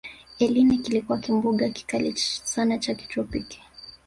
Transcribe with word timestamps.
eline 0.39 0.77
kilikuwa 0.77 1.17
kimbunga 1.17 1.69
kikali 1.69 2.17
sana 2.43 2.77
cha 2.79 2.95
kitropiki 2.95 3.61